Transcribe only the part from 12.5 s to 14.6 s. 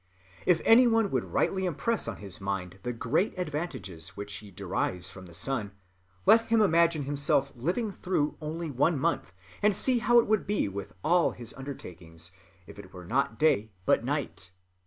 if it were not day but night.